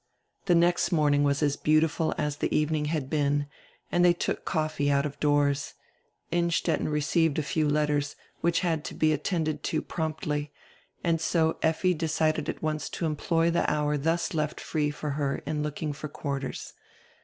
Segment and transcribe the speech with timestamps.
[0.45, 3.45] The next morning was as beautiful as the evening had been,
[3.91, 5.75] and diey took coffee out of doors.
[6.31, 10.49] Innstetten re ceived a few letters, which had to be attended to prompdy,
[11.03, 15.43] and so Effi decided at once to employ die hour thus left free for her
[15.45, 16.73] in looking for quarters.